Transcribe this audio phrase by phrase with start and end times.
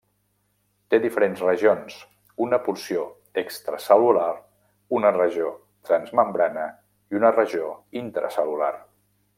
[0.93, 1.97] Té diferents regions:
[2.45, 3.03] una porció
[3.41, 4.31] extracel·lular,
[5.01, 5.53] una regió
[5.91, 6.67] transmembrana
[7.13, 7.73] i una regió
[8.05, 8.77] intracel·lular.